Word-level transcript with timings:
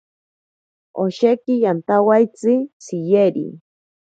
Osheki 1.03 1.53
yantaeaitzi 1.63 2.55
tsiyeri. 2.83 3.45